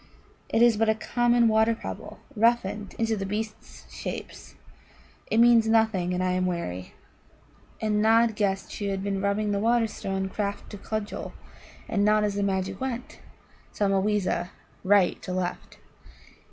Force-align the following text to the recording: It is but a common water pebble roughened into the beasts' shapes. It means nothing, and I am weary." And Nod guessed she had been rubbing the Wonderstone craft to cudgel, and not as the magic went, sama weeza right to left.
It 0.49 0.63
is 0.63 0.77
but 0.77 0.89
a 0.89 0.95
common 0.95 1.47
water 1.47 1.75
pebble 1.75 2.17
roughened 2.35 2.95
into 2.97 3.15
the 3.15 3.23
beasts' 3.23 3.85
shapes. 3.93 4.55
It 5.29 5.37
means 5.37 5.67
nothing, 5.67 6.11
and 6.11 6.23
I 6.23 6.31
am 6.31 6.47
weary." 6.47 6.95
And 7.79 8.01
Nod 8.01 8.35
guessed 8.35 8.71
she 8.71 8.87
had 8.87 9.03
been 9.03 9.21
rubbing 9.21 9.51
the 9.51 9.59
Wonderstone 9.59 10.27
craft 10.27 10.71
to 10.71 10.79
cudgel, 10.79 11.33
and 11.87 12.03
not 12.03 12.23
as 12.23 12.33
the 12.33 12.41
magic 12.41 12.81
went, 12.81 13.19
sama 13.71 14.01
weeza 14.01 14.49
right 14.83 15.21
to 15.21 15.33
left. 15.33 15.77